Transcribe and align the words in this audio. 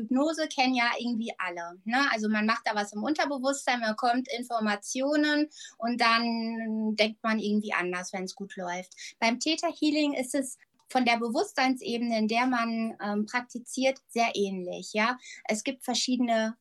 Hypnose 0.00 0.48
kennen 0.48 0.74
ja 0.74 0.90
irgendwie 0.98 1.32
alle. 1.38 1.78
Ne? 1.84 1.98
Also 2.12 2.28
man 2.28 2.46
macht 2.46 2.62
da 2.64 2.74
was 2.74 2.92
im 2.92 3.02
Unterbewusstsein, 3.02 3.80
man 3.80 3.90
bekommt 3.90 4.28
Informationen 4.36 5.48
und 5.78 6.00
dann 6.00 6.96
denkt 6.96 7.22
man 7.22 7.38
irgendwie 7.38 7.72
anders, 7.72 8.12
wenn 8.12 8.24
es 8.24 8.34
gut 8.34 8.56
läuft. 8.56 8.94
Beim 9.18 9.38
Theta 9.38 9.68
Healing 9.68 10.14
ist 10.14 10.34
es 10.34 10.58
von 10.88 11.04
der 11.04 11.18
Bewusstseinsebene, 11.18 12.18
in 12.18 12.28
der 12.28 12.46
man 12.46 12.96
ähm, 13.02 13.26
praktiziert, 13.26 13.98
sehr 14.08 14.32
ähnlich. 14.34 14.92
Ja, 14.92 15.18
es 15.44 15.62
gibt 15.62 15.84
verschiedene 15.84 16.56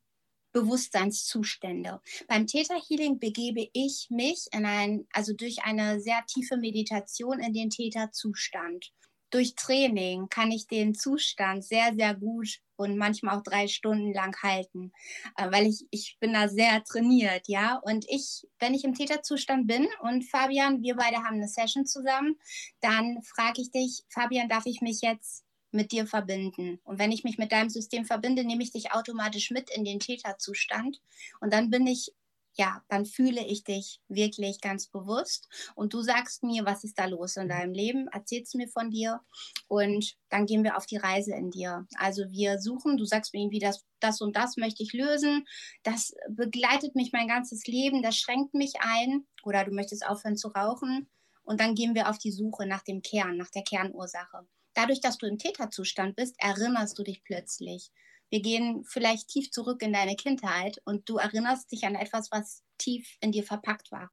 Bewusstseinszustände. 0.52 2.02
Beim 2.28 2.48
Theta 2.48 2.76
Healing 2.76 3.20
begebe 3.20 3.70
ich 3.74 4.08
mich 4.10 4.48
in 4.52 4.66
ein, 4.66 5.08
also 5.14 5.34
durch 5.34 5.64
eine 5.64 6.00
sehr 6.00 6.24
tiefe 6.28 6.58
Meditation 6.58 7.40
in 7.40 7.54
den 7.54 7.70
Theta 7.70 8.12
Zustand 8.12 8.92
durch 9.30 9.56
Training 9.56 10.30
kann 10.30 10.52
ich 10.52 10.68
den 10.68 10.96
Zustand 10.96 11.64
sehr, 11.64 11.94
sehr 11.96 12.16
gut 12.16 12.60
und 12.76 12.98
manchmal 12.98 13.38
auch 13.38 13.44
drei 13.44 13.68
Stunden 13.68 14.14
lang 14.14 14.36
halten, 14.42 14.92
äh, 15.38 15.52
weil 15.52 15.68
ich, 15.68 15.86
ich 15.92 16.18
bin 16.20 16.34
da 16.34 16.48
sehr 16.48 16.84
trainiert, 16.84 17.48
ja. 17.48 17.76
Und 17.76 18.06
ich, 18.10 18.48
wenn 18.60 18.74
ich 18.74 18.84
im 18.84 18.94
Täterzustand 18.94 19.68
bin 19.68 19.88
und 20.02 20.24
Fabian, 20.24 20.82
wir 20.82 20.96
beide 20.96 21.18
haben 21.18 21.36
eine 21.36 21.48
Session 21.48 21.86
zusammen, 21.86 22.38
dann 22.82 23.22
frage 23.24 23.62
ich 23.62 23.72
dich, 23.72 24.04
Fabian, 24.10 24.50
darf 24.50 24.66
ich 24.66 24.82
mich 24.82 25.02
jetzt 25.02 25.44
mit 25.72 25.92
dir 25.92 26.08
verbinden? 26.08 26.80
Und 26.84 27.00
wenn 27.00 27.12
ich 27.12 27.24
mich 27.24 27.38
mit 27.38 27.52
deinem 27.52 27.70
System 27.70 28.06
verbinde, 28.06 28.44
nehme 28.44 28.64
ich 28.64 28.72
dich 28.72 28.92
automatisch 28.92 29.52
mit 29.52 29.70
in 29.70 29.84
den 29.84 30.00
Täterzustand 30.00 31.02
und 31.42 31.54
dann 31.54 31.70
bin 31.70 31.86
ich 31.86 32.14
ja, 32.54 32.84
dann 32.90 33.06
fühle 33.06 33.46
ich 33.46 33.64
dich 33.64 34.02
wirklich 34.08 34.60
ganz 34.62 34.88
bewusst. 34.88 35.48
Und 35.76 35.94
du 35.94 36.02
sagst 36.02 36.44
mir, 36.44 36.66
was 36.66 36.84
ist 36.84 37.00
da 37.00 37.06
los 37.06 37.38
in 37.38 37.48
deinem 37.48 37.74
Leben, 37.74 38.08
erzählst 38.08 38.56
mir 38.56 38.68
von 38.68 38.92
dir? 38.92 39.22
Und 39.68 40.16
dann 40.30 40.46
gehen 40.46 40.64
wir 40.64 40.78
auf 40.78 40.86
die 40.86 40.98
Reise 40.98 41.34
in 41.34 41.52
dir. 41.52 41.88
Also 41.96 42.24
wir 42.30 42.60
suchen, 42.60 42.98
du 42.98 43.06
sagst 43.06 43.34
mir 43.34 43.42
irgendwie, 43.42 43.60
das, 43.60 43.86
das 44.00 44.22
und 44.22 44.36
das 44.36 44.58
möchte 44.58 44.84
ich 44.84 44.94
lösen, 44.94 45.46
das 45.84 46.14
begleitet 46.30 46.96
mich 46.96 47.12
mein 47.14 47.28
ganzes 47.28 47.66
Leben, 47.66 48.04
das 48.04 48.18
schränkt 48.18 48.54
mich 48.54 48.74
ein. 48.82 49.26
Oder 49.44 49.64
du 49.64 49.72
möchtest 49.72 50.06
aufhören 50.06 50.38
zu 50.38 50.50
rauchen. 50.50 51.10
Und 51.44 51.62
dann 51.62 51.76
gehen 51.76 51.96
wir 51.96 52.10
auf 52.10 52.18
die 52.18 52.32
Suche 52.32 52.66
nach 52.68 52.84
dem 52.84 53.02
Kern, 53.02 53.38
nach 53.38 53.50
der 53.50 53.64
Kernursache. 53.64 54.48
Dadurch, 54.74 55.02
dass 55.02 55.18
du 55.18 55.26
im 55.26 55.38
Täterzustand 55.38 56.16
bist, 56.16 56.36
erinnerst 56.38 56.98
du 57.00 57.04
dich 57.04 57.24
plötzlich 57.24 57.92
wir 58.30 58.42
gehen 58.42 58.84
vielleicht 58.86 59.28
tief 59.28 59.52
zurück 59.52 59.82
in 59.82 59.94
deine 59.94 60.16
Kindheit 60.16 60.80
und 60.86 61.10
du 61.10 61.18
erinnerst 61.18 61.72
dich 61.72 61.86
an 61.86 61.96
etwas, 61.96 62.32
was 62.32 62.64
tief 62.78 63.18
in 63.22 63.32
dir 63.32 63.44
verpackt 63.44 63.92
war. 63.92 64.10